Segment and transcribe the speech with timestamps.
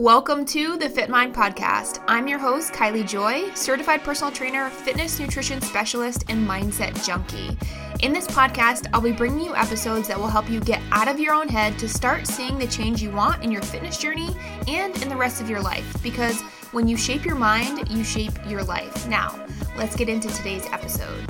[0.00, 2.02] Welcome to the Fit Mind Podcast.
[2.08, 7.54] I'm your host, Kiley Joy, certified personal trainer, fitness nutrition specialist, and mindset junkie.
[8.02, 11.20] In this podcast, I'll be bringing you episodes that will help you get out of
[11.20, 14.34] your own head to start seeing the change you want in your fitness journey
[14.66, 16.02] and in the rest of your life.
[16.02, 16.40] Because
[16.72, 19.06] when you shape your mind, you shape your life.
[19.06, 19.38] Now,
[19.76, 21.29] let's get into today's episode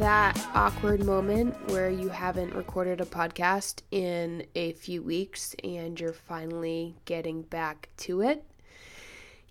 [0.00, 6.14] that awkward moment where you haven't recorded a podcast in a few weeks and you're
[6.14, 8.42] finally getting back to it.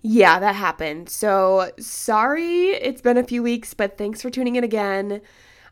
[0.02, 1.08] Yeah, that happened.
[1.08, 5.20] So sorry it's been a few weeks, but thanks for tuning in again.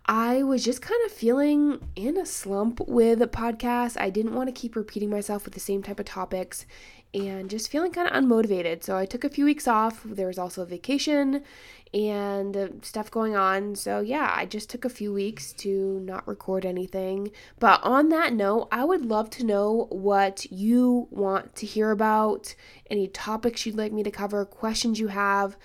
[0.06, 4.00] I was just kind of feeling in a slump with podcasts.
[4.00, 6.66] I didn't want to keep repeating myself with the same type of topics
[7.14, 8.82] and just feeling kind of unmotivated.
[8.82, 10.02] So I took a few weeks off.
[10.04, 11.42] There was also a vacation
[11.94, 13.74] and uh, stuff going on.
[13.74, 17.30] So, yeah, I just took a few weeks to not record anything.
[17.58, 22.54] But on that note, I would love to know what you want to hear about,
[22.90, 25.56] any topics you'd like me to cover, questions you have.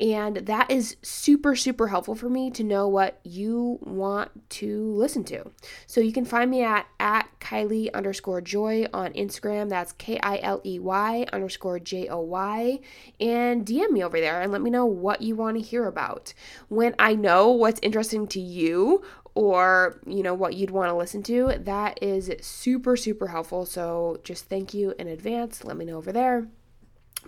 [0.00, 5.24] And that is super, super helpful for me to know what you want to listen
[5.24, 5.50] to.
[5.86, 9.68] So you can find me at, at Kiley underscore joy on Instagram.
[9.68, 12.78] That's K I L E Y underscore J O Y.
[13.18, 16.32] And DM me over there and let me know what you want to hear about.
[16.68, 19.02] When I know what's interesting to you
[19.34, 24.18] or you know what you'd want to listen to that is super super helpful so
[24.24, 26.48] just thank you in advance let me know over there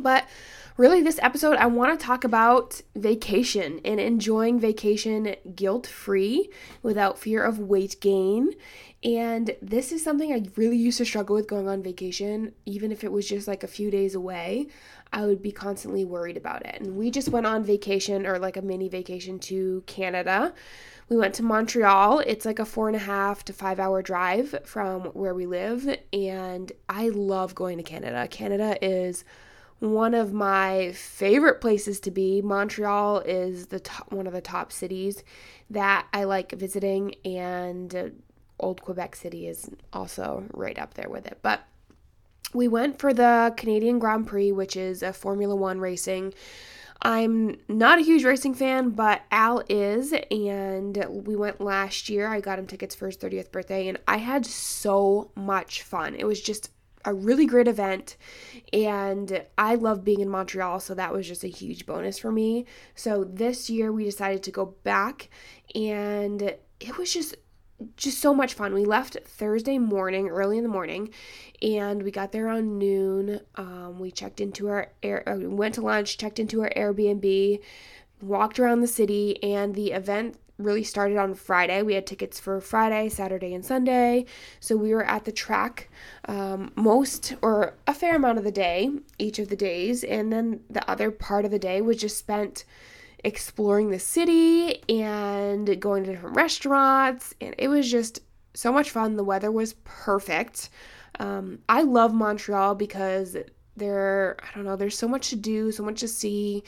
[0.02, 0.26] but
[0.76, 6.50] really, this episode, I want to talk about vacation and enjoying vacation guilt free
[6.82, 8.52] without fear of weight gain.
[9.02, 13.02] And this is something I really used to struggle with going on vacation, even if
[13.02, 14.68] it was just like a few days away.
[15.12, 16.80] I would be constantly worried about it.
[16.80, 20.54] And we just went on vacation or like a mini vacation to Canada.
[21.08, 22.20] We went to Montreal.
[22.20, 25.98] It's like a four and a half to five hour drive from where we live.
[26.12, 28.28] And I love going to Canada.
[28.28, 29.24] Canada is
[29.80, 32.40] one of my favorite places to be.
[32.42, 35.24] Montreal is the top, one of the top cities
[35.70, 38.08] that I like visiting, and uh,
[38.58, 41.38] Old Quebec City is also right up there with it.
[41.42, 41.62] But
[42.52, 46.34] we went for the Canadian Grand Prix, which is a Formula One racing.
[47.02, 52.28] I'm not a huge racing fan, but Al is, and we went last year.
[52.28, 56.14] I got him tickets for his 30th birthday, and I had so much fun.
[56.14, 56.70] It was just
[57.04, 58.16] a really great event
[58.72, 62.66] and I love being in Montreal so that was just a huge bonus for me.
[62.94, 65.30] So this year we decided to go back
[65.74, 66.42] and
[66.80, 67.36] it was just
[67.96, 68.74] just so much fun.
[68.74, 71.10] We left Thursday morning, early in the morning,
[71.62, 73.40] and we got there around noon.
[73.56, 77.60] Um, we checked into our air, uh, went to lunch, checked into our Airbnb,
[78.20, 81.82] walked around the city, and the event really started on Friday.
[81.82, 84.26] We had tickets for Friday, Saturday, and Sunday.
[84.60, 85.90] So we were at the track
[86.26, 90.04] um, most or a fair amount of the day, each of the days.
[90.04, 92.64] And then the other part of the day was just spent
[93.22, 97.34] exploring the city and going to different restaurants.
[97.40, 98.20] And it was just
[98.54, 99.16] so much fun.
[99.16, 100.70] The weather was perfect.
[101.18, 103.36] Um, I love Montreal because
[103.76, 106.62] there, I don't know, there's so much to do, so much to see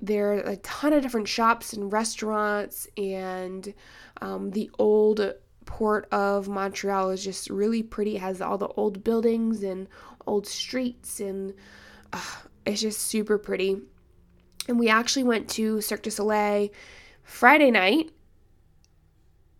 [0.00, 3.72] there are a ton of different shops and restaurants, and
[4.20, 5.34] um, the old
[5.66, 8.16] port of Montreal is just really pretty.
[8.16, 9.88] It has all the old buildings and
[10.26, 11.54] old streets, and
[12.12, 12.20] uh,
[12.66, 13.78] it's just super pretty.
[14.68, 16.68] And we actually went to Cirque du Soleil
[17.22, 18.10] Friday night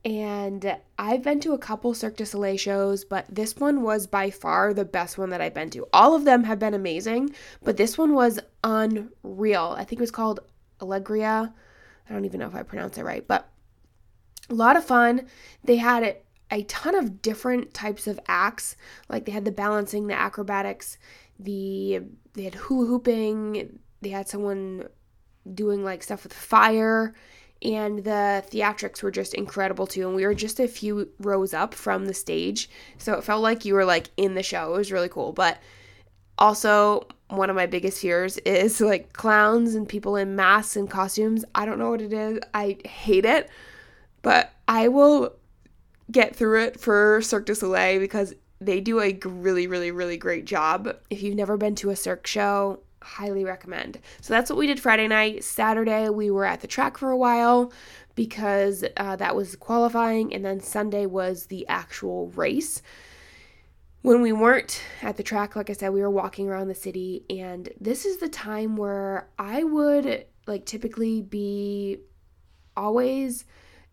[0.04, 4.30] and I've been to a couple Cirque du Soleil shows, but this one was by
[4.30, 5.86] far the best one that I've been to.
[5.92, 9.74] All of them have been amazing, but this one was unreal.
[9.76, 10.40] I think it was called
[10.80, 11.52] Alegria.
[12.08, 13.48] I don't even know if I pronounced it right, but
[14.48, 15.26] a lot of fun.
[15.64, 16.16] They had
[16.50, 18.76] a ton of different types of acts.
[19.08, 20.96] Like they had the balancing, the acrobatics,
[21.38, 22.00] the
[22.32, 24.88] they had hula hooping, they had someone
[25.52, 27.14] doing like stuff with fire
[27.62, 31.74] and the theatrics were just incredible too and we were just a few rows up
[31.74, 32.70] from the stage.
[32.98, 34.74] So it felt like you were like in the show.
[34.74, 35.58] It was really cool but
[36.38, 41.44] also one of my biggest fears is like clowns and people in masks and costumes.
[41.54, 42.38] I don't know what it is.
[42.54, 43.50] I hate it
[44.22, 45.34] but i will
[46.10, 50.44] get through it for cirque du soleil because they do a really really really great
[50.44, 50.96] job.
[51.08, 53.98] If you've never been to a cirque show highly recommend.
[54.20, 55.44] So that's what we did Friday night.
[55.44, 57.72] Saturday, we were at the track for a while
[58.14, 62.82] because uh, that was qualifying, and then Sunday was the actual race.
[64.02, 67.24] When we weren't at the track, like I said, we were walking around the city,
[67.30, 71.98] and this is the time where I would like typically be
[72.76, 73.44] always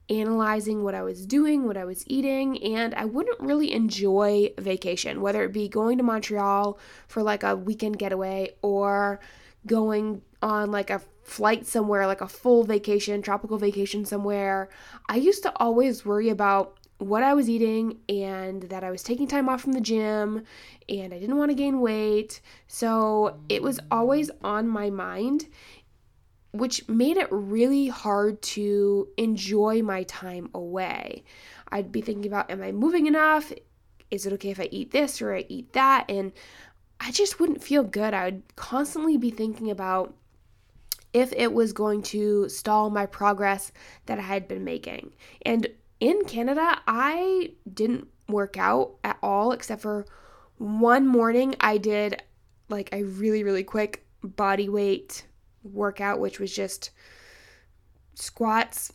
[0.09, 5.21] analyzing what I was doing, what I was eating, and I wouldn't really enjoy vacation,
[5.21, 9.19] whether it be going to Montreal for like a weekend getaway or
[9.65, 14.69] going on like a flight somewhere, like a full vacation, tropical vacation somewhere.
[15.09, 19.27] I used to always worry about what I was eating and that I was taking
[19.27, 20.43] time off from the gym
[20.89, 22.41] and I didn't want to gain weight.
[22.67, 25.47] So it was always on my mind
[26.51, 31.23] which made it really hard to enjoy my time away.
[31.69, 33.51] I'd be thinking about, am I moving enough?
[34.09, 36.05] Is it okay if I eat this or I eat that?
[36.09, 36.31] And
[36.99, 38.13] I just wouldn't feel good.
[38.13, 40.15] I would constantly be thinking about
[41.13, 43.71] if it was going to stall my progress
[44.05, 45.13] that I had been making.
[45.45, 45.67] And
[45.99, 50.05] in Canada, I didn't work out at all except for
[50.57, 52.21] one morning I did
[52.69, 55.25] like a really, really quick body weight
[55.73, 56.91] workout, which was just
[58.15, 58.93] squats,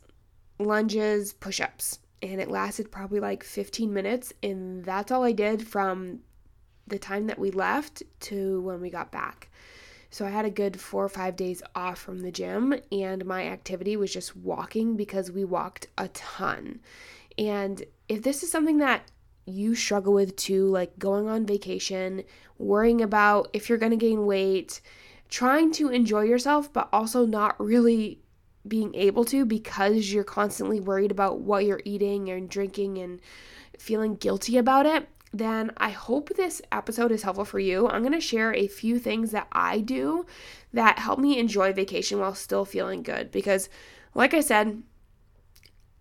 [0.58, 1.98] lunges, push ups.
[2.22, 4.32] And it lasted probably like 15 minutes.
[4.42, 6.20] And that's all I did from
[6.86, 9.48] the time that we left to when we got back.
[10.10, 13.46] So I had a good four or five days off from the gym, and my
[13.46, 16.80] activity was just walking because we walked a ton.
[17.38, 19.10] And if this is something that
[19.46, 22.24] you struggle with too, like going on vacation,
[22.58, 24.82] worrying about if you're going to gain weight,
[25.32, 28.20] trying to enjoy yourself, but also not really
[28.68, 33.18] being able to because you're constantly worried about what you're eating and drinking and
[33.78, 37.88] feeling guilty about it, then I hope this episode is helpful for you.
[37.88, 40.26] I'm going to share a few things that I do
[40.74, 43.70] that help me enjoy vacation while still feeling good because,
[44.14, 44.82] like I said,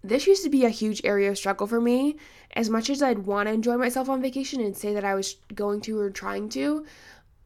[0.04, 2.18] this used to be a huge area of struggle for me.
[2.54, 5.38] As much as I'd want to enjoy myself on vacation and say that I was
[5.56, 6.86] going to or trying to,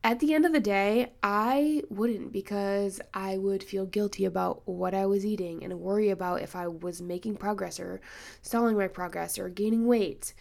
[0.05, 4.93] at the end of the day, I wouldn't because I would feel guilty about what
[4.93, 8.01] I was eating and worry about if I was making progress or
[8.43, 10.35] stalling my progress or gaining weight.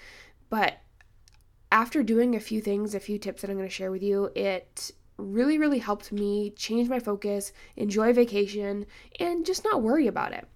[0.51, 0.81] But
[1.73, 4.31] after doing a few things, a few tips that I'm going to share with you,
[4.35, 8.85] it really, really helped me change my focus, enjoy vacation,
[9.19, 10.47] and just not worry about it.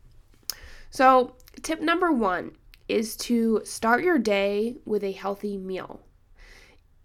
[0.91, 2.57] So, tip number one
[2.89, 6.03] is to start your day with a healthy meal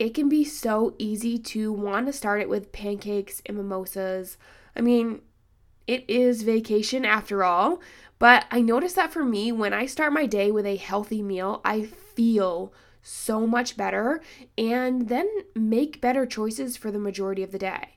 [0.04, 4.38] it can be so easy to want to start it with pancakes and mimosas.
[4.76, 5.22] I mean,
[5.88, 7.80] it is vacation after all,
[8.20, 11.62] but I notice that for me, when I start my day with a healthy meal,
[11.64, 14.20] I feel so much better
[14.58, 17.96] and then make better choices for the majority of the day.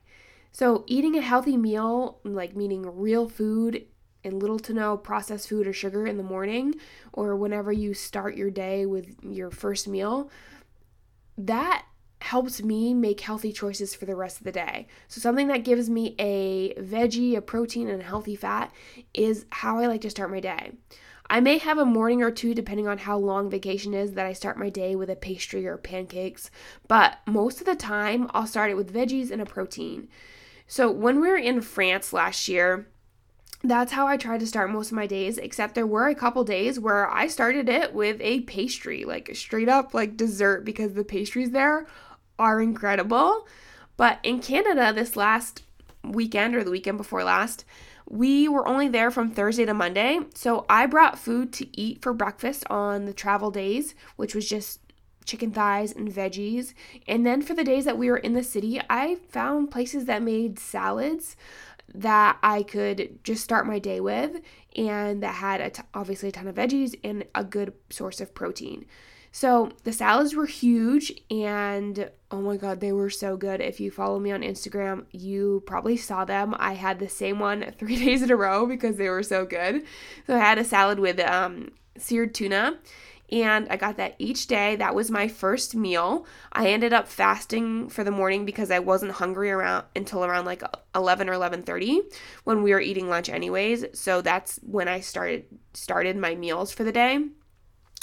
[0.53, 3.83] So, eating a healthy meal, like meaning real food
[4.23, 6.75] and little to no processed food or sugar in the morning,
[7.11, 10.31] or whenever you start your day with your first meal,
[11.37, 11.83] that
[12.19, 14.87] helps me make healthy choices for the rest of the day.
[15.07, 18.71] So, something that gives me a veggie, a protein, and a healthy fat
[19.13, 20.71] is how I like to start my day.
[21.29, 24.33] I may have a morning or two, depending on how long vacation is, that I
[24.33, 26.49] start my day with a pastry or pancakes,
[26.87, 30.07] but most of the time I'll start it with veggies and a protein.
[30.67, 32.87] So, when we were in France last year,
[33.63, 36.43] that's how I tried to start most of my days, except there were a couple
[36.43, 41.03] days where I started it with a pastry, like straight up like dessert, because the
[41.03, 41.87] pastries there
[42.39, 43.47] are incredible.
[43.95, 45.63] But in Canada, this last
[46.03, 47.65] weekend or the weekend before last,
[48.09, 50.19] we were only there from Thursday to Monday.
[50.33, 54.79] So I brought food to eat for breakfast on the travel days, which was just
[55.25, 56.73] chicken thighs and veggies.
[57.07, 60.23] And then for the days that we were in the city, I found places that
[60.23, 61.35] made salads
[61.93, 64.41] that I could just start my day with
[64.75, 68.33] and that had a t- obviously a ton of veggies and a good source of
[68.33, 68.85] protein.
[69.37, 73.61] So the salads were huge and oh my god, they were so good.
[73.61, 76.55] If you follow me on Instagram, you probably saw them.
[76.57, 79.83] I had the same one three days in a row because they were so good.
[80.25, 82.79] So I had a salad with um, seared tuna
[83.31, 84.75] and I got that each day.
[84.75, 86.25] That was my first meal.
[86.51, 90.63] I ended up fasting for the morning because I wasn't hungry around until around like
[90.95, 91.99] 11 or 11:30
[92.43, 93.85] when we were eating lunch anyways.
[93.93, 97.19] So that's when I started started my meals for the day.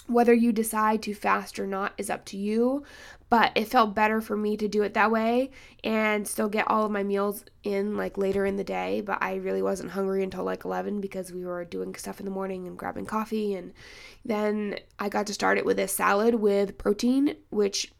[0.07, 2.85] Whether you decide to fast or not is up to you,
[3.31, 5.51] but it felt better for me to do it that way
[5.83, 9.01] and still get all of my meals in like later in the day.
[9.01, 12.31] But I really wasn't hungry until like 11 because we were doing stuff in the
[12.31, 13.55] morning and grabbing coffee.
[13.55, 13.73] And
[14.25, 17.93] then I got to start it with a salad with protein, which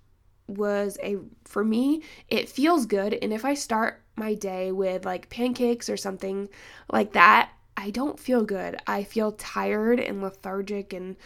[0.47, 5.31] was a for me it feels good and if i start my day with like
[5.31, 6.49] pancakes or something
[6.93, 11.17] like that i don't feel good i feel tired and lethargic and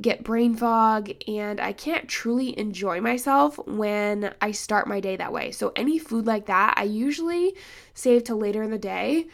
[0.00, 5.32] get brain fog, and I can't truly enjoy myself when I start my day that
[5.32, 5.50] way.
[5.50, 7.54] So, any food like that, I usually
[7.94, 9.28] save till later in the day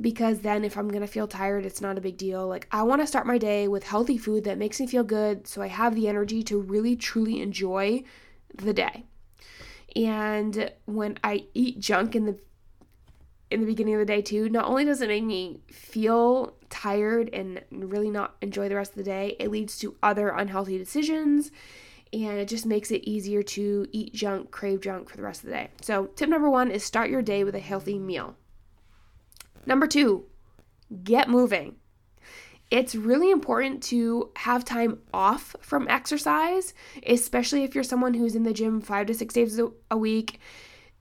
[0.00, 2.46] because then if I'm to feel tired, it's not a big deal.
[2.48, 5.46] Like, I want to start my day with healthy food that makes me feel good
[5.46, 8.02] so I have the energy to really truly enjoy
[8.54, 9.04] the day.
[9.94, 12.38] And when I eat junk in the
[13.50, 17.30] in the beginning of the day too, not only does it make me feel tired
[17.32, 21.50] and really not enjoy the rest of the day, it leads to other unhealthy decisions
[22.12, 25.50] and it just makes it easier to eat junk, crave junk for the rest of
[25.50, 25.68] the day.
[25.80, 28.36] So, tip number 1 is start your day with a healthy meal.
[29.66, 30.24] Number 2,
[31.02, 31.76] get moving.
[32.70, 36.72] It's really important to have time off from exercise,
[37.06, 39.60] especially if you're someone who's in the gym 5 to 6 days
[39.90, 40.40] a week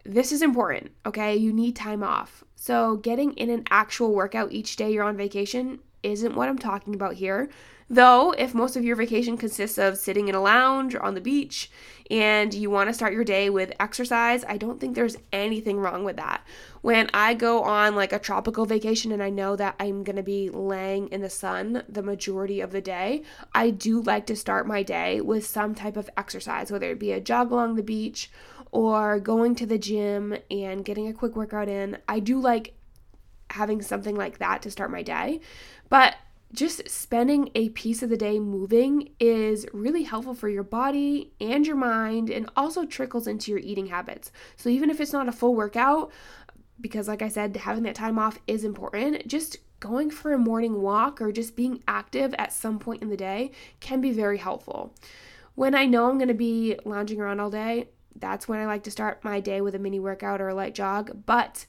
[0.03, 1.35] this is important, okay?
[1.35, 2.43] You need time off.
[2.55, 6.93] So, getting in an actual workout each day you're on vacation isn't what I'm talking
[6.93, 7.49] about here.
[7.89, 11.21] Though, if most of your vacation consists of sitting in a lounge or on the
[11.21, 11.69] beach
[12.09, 16.03] and you want to start your day with exercise, I don't think there's anything wrong
[16.03, 16.45] with that.
[16.81, 20.23] When I go on like a tropical vacation and I know that I'm going to
[20.23, 24.65] be laying in the sun the majority of the day, I do like to start
[24.65, 28.31] my day with some type of exercise, whether it be a jog along the beach
[28.73, 31.95] or going to the gym and getting a quick workout in.
[32.07, 32.73] I do like
[33.51, 35.41] having something like that to start my day.
[35.89, 36.15] But
[36.51, 41.67] just spending a piece of the day moving is really helpful for your body and
[41.67, 44.31] your mind and also trickles into your eating habits.
[44.55, 46.11] So even if it's not a full workout,
[46.81, 50.81] because like I said, having that time off is important, just going for a morning
[50.81, 53.51] walk or just being active at some point in the day
[53.81, 54.95] can be very helpful.
[55.53, 58.83] When I know I'm going to be lounging around all day, that's when I like
[58.83, 61.25] to start my day with a mini workout or a light jog.
[61.25, 61.65] But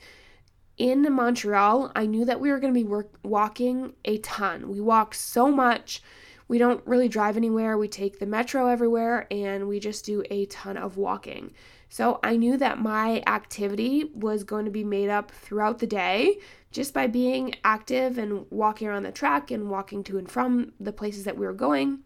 [0.77, 4.69] in Montreal, I knew that we were going to be work- walking a ton.
[4.69, 6.03] We walk so much.
[6.49, 7.79] We don't really drive anywhere.
[7.79, 11.53] We take the metro everywhere and we just do a ton of walking.
[11.89, 16.39] So I knew that my activity was going to be made up throughout the day
[16.73, 20.93] just by being active and walking around the track and walking to and from the
[20.93, 22.01] places that we were going.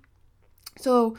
[0.79, 1.17] So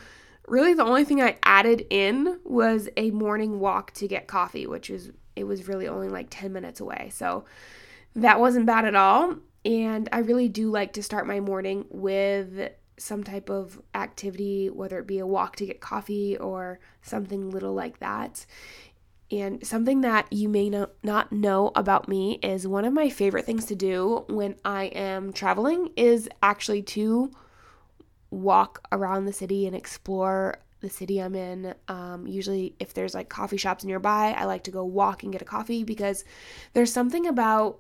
[0.49, 4.89] really the only thing I added in was a morning walk to get coffee, which
[4.89, 7.11] was it was really only like 10 minutes away.
[7.13, 7.45] So
[8.15, 9.35] that wasn't bad at all.
[9.63, 14.99] And I really do like to start my morning with some type of activity, whether
[14.99, 18.45] it be a walk to get coffee or something little like that.
[19.31, 23.65] And something that you may not know about me is one of my favorite things
[23.65, 27.31] to do when I am traveling is actually to
[28.31, 31.73] walk around the city and explore the city I'm in.
[31.87, 35.41] Um, usually, if there's like coffee shops nearby, I like to go walk and get
[35.41, 36.23] a coffee because
[36.73, 37.79] there's something about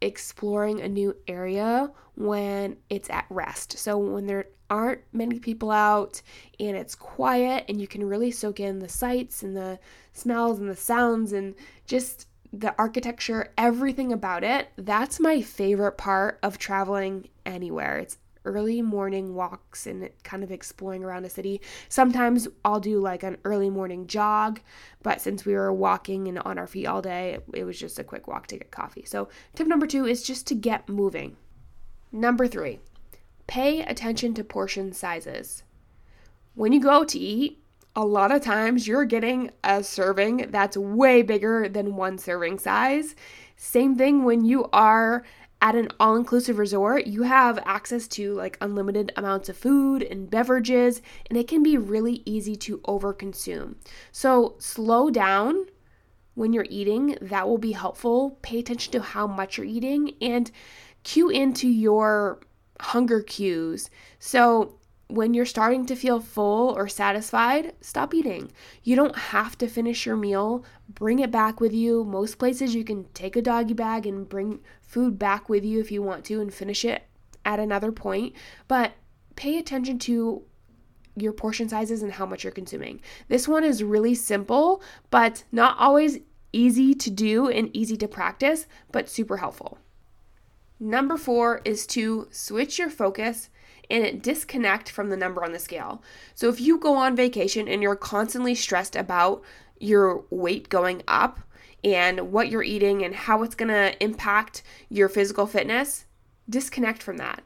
[0.00, 3.78] exploring a new area when it's at rest.
[3.78, 6.20] So, when there aren't many people out
[6.58, 9.78] and it's quiet and you can really soak in the sights and the
[10.12, 11.54] smells and the sounds and
[11.86, 17.98] just the architecture, everything about it, that's my favorite part of traveling anywhere.
[17.98, 21.60] It's early morning walks and kind of exploring around a city.
[21.88, 24.60] Sometimes I'll do like an early morning jog,
[25.02, 28.04] but since we were walking and on our feet all day, it was just a
[28.04, 29.04] quick walk to get coffee.
[29.04, 31.36] So, tip number two is just to get moving.
[32.12, 32.80] Number three,
[33.46, 35.62] pay attention to portion sizes.
[36.54, 37.60] When you go to eat,
[37.96, 43.14] a lot of times you're getting a serving that's way bigger than one serving size.
[43.56, 45.24] Same thing when you are
[45.64, 50.30] at an all inclusive resort, you have access to like unlimited amounts of food and
[50.30, 53.76] beverages, and it can be really easy to overconsume.
[54.12, 55.64] So, slow down
[56.34, 58.38] when you're eating, that will be helpful.
[58.42, 60.50] Pay attention to how much you're eating and
[61.02, 62.40] cue into your
[62.78, 63.88] hunger cues.
[64.18, 68.50] So, when you're starting to feel full or satisfied, stop eating.
[68.82, 70.64] You don't have to finish your meal.
[70.88, 72.04] Bring it back with you.
[72.04, 75.92] Most places you can take a doggy bag and bring food back with you if
[75.92, 77.04] you want to and finish it
[77.44, 78.34] at another point.
[78.66, 78.92] But
[79.36, 80.42] pay attention to
[81.16, 83.00] your portion sizes and how much you're consuming.
[83.28, 86.18] This one is really simple, but not always
[86.52, 89.78] easy to do and easy to practice, but super helpful.
[90.80, 93.48] Number four is to switch your focus
[93.90, 96.02] and disconnect from the number on the scale.
[96.34, 99.42] So if you go on vacation and you're constantly stressed about
[99.78, 101.40] your weight going up
[101.82, 106.06] and what you're eating and how it's going to impact your physical fitness,
[106.48, 107.42] disconnect from that.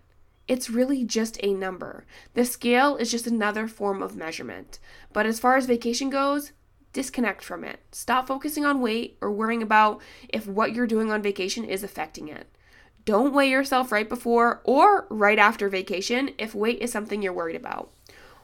[0.46, 2.06] It's really just a number.
[2.34, 4.78] The scale is just another form of measurement.
[5.12, 6.52] But as far as vacation goes,
[6.92, 7.80] disconnect from it.
[7.92, 12.28] Stop focusing on weight or worrying about if what you're doing on vacation is affecting
[12.28, 12.46] it.
[13.08, 17.56] Don't weigh yourself right before or right after vacation if weight is something you're worried
[17.56, 17.90] about.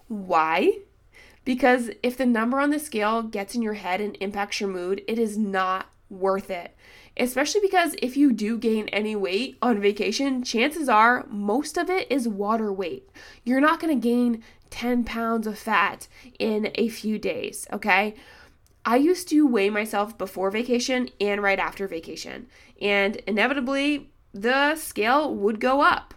[0.08, 0.78] Why?
[1.44, 5.02] Because if the number on the scale gets in your head and impacts your mood,
[5.06, 6.74] it is not worth it.
[7.14, 12.10] Especially because if you do gain any weight on vacation, chances are most of it
[12.10, 13.10] is water weight.
[13.44, 18.14] You're not gonna gain 10 pounds of fat in a few days, okay?
[18.86, 22.46] I used to weigh myself before vacation and right after vacation,
[22.80, 26.12] and inevitably the scale would go up.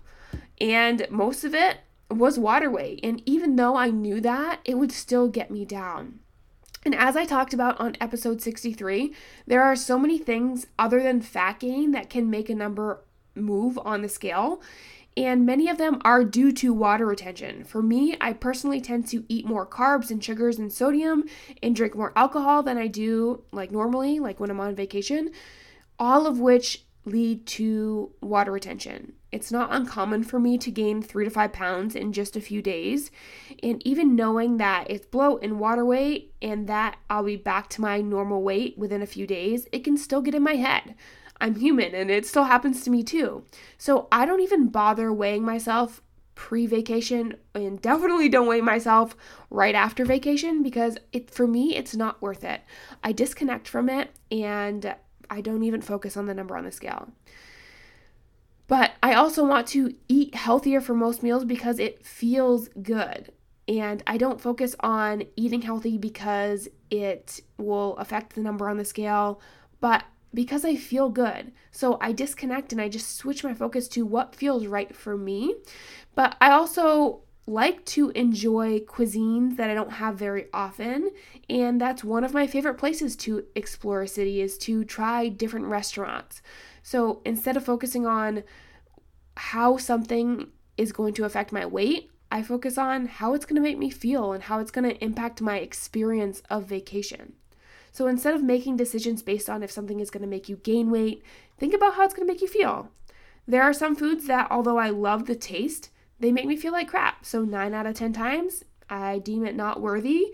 [0.60, 1.78] And most of it
[2.10, 3.00] was water weight.
[3.04, 6.20] And even though I knew that, it would still get me down.
[6.84, 9.14] And as I talked about on episode 63,
[9.46, 13.04] there are so many things other than fat gain that can make a number
[13.36, 14.62] move on the scale.
[15.16, 17.64] And many of them are due to water retention.
[17.64, 21.26] For me, I personally tend to eat more carbs and sugars and sodium
[21.62, 25.32] and drink more alcohol than I do like normally, like when I'm on vacation,
[26.00, 29.14] all of which lead to water retention.
[29.32, 32.62] It's not uncommon for me to gain three to five pounds in just a few
[32.62, 33.12] days.
[33.62, 37.82] And even knowing that it's bloat and water weight and that I'll be back to
[37.82, 40.96] my normal weight within a few days, it can still get in my head.
[41.40, 43.44] I'm human and it still happens to me too.
[43.78, 46.02] So I don't even bother weighing myself
[46.36, 49.16] pre vacation and definitely don't weigh myself
[49.50, 52.62] right after vacation because it for me it's not worth it.
[53.04, 54.96] I disconnect from it and
[55.30, 57.10] I don't even focus on the number on the scale.
[58.68, 63.32] But I also want to eat healthier for most meals because it feels good.
[63.68, 68.86] And I don't focus on eating healthy because it will affect the number on the
[68.86, 69.42] scale,
[69.80, 70.04] but
[70.34, 71.52] because I feel good.
[71.72, 75.56] So I disconnect and I just switch my focus to what feels right for me.
[76.16, 81.12] But I also like to enjoy cuisines that I don't have very often,
[81.50, 85.68] and that's one of my favorite places to explore a city is to try different
[85.68, 86.42] restaurants.
[86.84, 88.44] So instead of focusing on
[89.38, 93.68] how something is going to affect my weight, I focus on how it's going to
[93.68, 97.34] make me feel and how it's going to impact my experience of vacation.
[97.94, 100.92] So instead of making decisions based on if something is going to make you gain
[100.92, 101.24] weight,
[101.58, 102.92] think about how it's going to make you feel.
[103.48, 105.90] There are some foods that, although I love the taste,
[106.20, 107.26] they make me feel like crap.
[107.26, 110.34] So, nine out of 10 times, I deem it not worthy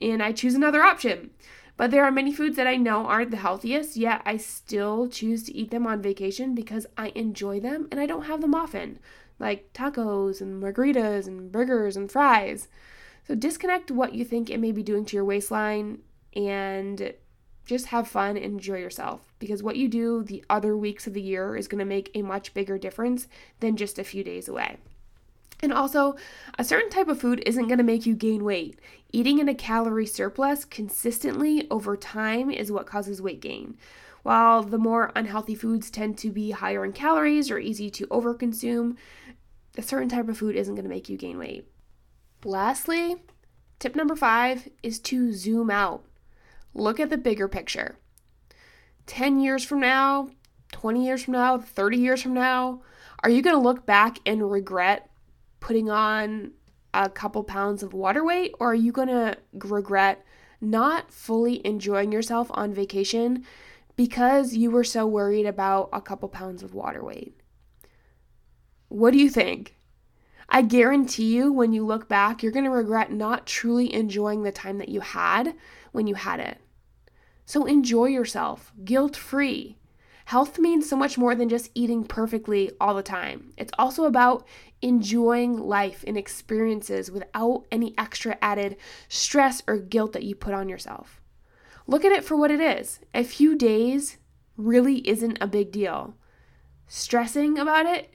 [0.00, 1.30] and I choose another option.
[1.76, 5.42] But there are many foods that I know aren't the healthiest, yet I still choose
[5.44, 8.98] to eat them on vacation because I enjoy them and I don't have them often,
[9.38, 12.68] like tacos and margaritas and burgers and fries.
[13.26, 16.00] So disconnect what you think it may be doing to your waistline
[16.34, 17.14] and
[17.64, 21.22] just have fun and enjoy yourself because what you do the other weeks of the
[21.22, 23.28] year is going to make a much bigger difference
[23.60, 24.76] than just a few days away.
[25.62, 26.16] And also,
[26.58, 28.80] a certain type of food isn't going to make you gain weight.
[29.12, 33.76] Eating in a calorie surplus consistently over time is what causes weight gain.
[34.24, 38.96] While the more unhealthy foods tend to be higher in calories or easy to overconsume,
[39.78, 41.68] a certain type of food isn't going to make you gain weight.
[42.44, 43.22] Lastly,
[43.78, 46.04] tip number five is to zoom out.
[46.74, 47.98] Look at the bigger picture.
[49.06, 50.30] 10 years from now,
[50.72, 52.82] 20 years from now, 30 years from now,
[53.22, 55.08] are you going to look back and regret
[55.62, 56.50] putting on
[56.92, 60.22] a couple pounds of water weight, or are you going to regret
[60.60, 63.44] not fully enjoying yourself on vacation
[63.96, 67.34] because you were so worried about a couple pounds of water weight?
[68.88, 69.76] What do you think?
[70.48, 74.52] I guarantee you, when you look back, you're going to regret not truly enjoying the
[74.52, 75.54] time that you had
[75.92, 76.58] when you had it.
[77.46, 79.78] So enjoy yourself, guilt free.
[80.26, 83.52] Health means so much more than just eating perfectly all the time.
[83.56, 84.46] It's also about
[84.82, 88.76] enjoying life and experiences without any extra added
[89.08, 91.20] stress or guilt that you put on yourself.
[91.86, 93.00] Look at it for what it is.
[93.14, 94.18] A few days
[94.56, 96.14] really isn't a big deal.
[96.86, 98.12] Stressing about it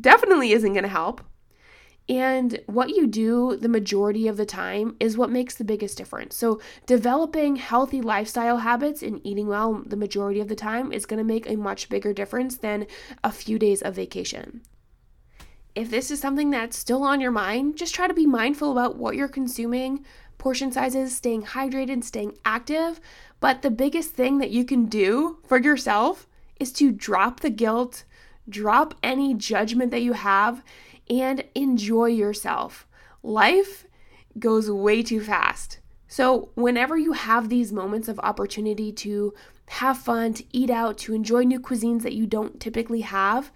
[0.00, 1.20] definitely isn't going to help.
[2.08, 6.36] And what you do the majority of the time is what makes the biggest difference.
[6.36, 11.18] So, developing healthy lifestyle habits and eating well the majority of the time is going
[11.18, 12.86] to make a much bigger difference than
[13.22, 14.60] a few days of vacation.
[15.74, 18.96] If this is something that's still on your mind, just try to be mindful about
[18.96, 20.04] what you're consuming,
[20.38, 23.00] portion sizes, staying hydrated, staying active.
[23.40, 26.28] But the biggest thing that you can do for yourself
[26.60, 28.04] is to drop the guilt,
[28.48, 30.62] drop any judgment that you have
[31.10, 32.86] and enjoy yourself.
[33.22, 33.86] Life
[34.38, 35.78] goes way too fast.
[36.06, 39.34] So, whenever you have these moments of opportunity to
[39.66, 43.50] have fun, to eat out, to enjoy new cuisines that you don't typically have,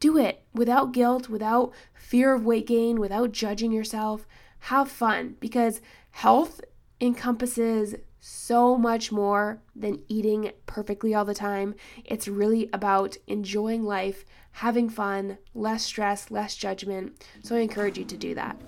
[0.00, 4.26] do it without guilt, without fear of weight gain, without judging yourself.
[4.60, 5.80] Have fun because
[6.10, 6.60] health
[7.00, 11.74] encompasses so much more than eating perfectly all the time.
[12.04, 17.24] It's really about enjoying life, having fun, less stress, less judgment.
[17.42, 18.60] So I encourage you to do that.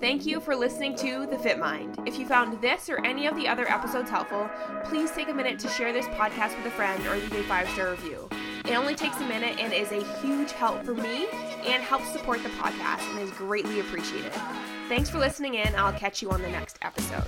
[0.00, 1.98] Thank you for listening to The Fit Mind.
[2.06, 4.50] If you found this or any of the other episodes helpful,
[4.84, 7.68] please take a minute to share this podcast with a friend or leave a five
[7.70, 8.28] star review.
[8.64, 11.26] It only takes a minute and is a huge help for me
[11.66, 14.32] and helps support the podcast and is greatly appreciated.
[14.88, 15.74] Thanks for listening in.
[15.74, 17.24] I'll catch you on the next episode.